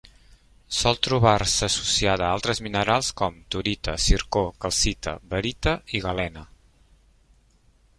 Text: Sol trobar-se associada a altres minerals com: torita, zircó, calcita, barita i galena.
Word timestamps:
Sol 0.77 0.95
trobar-se 1.07 1.67
associada 1.67 2.25
a 2.27 2.31
altres 2.39 2.63
minerals 2.69 3.11
com: 3.23 3.37
torita, 3.57 3.97
zircó, 4.09 4.45
calcita, 4.65 5.17
barita 5.35 5.79
i 5.99 6.07
galena. 6.09 6.49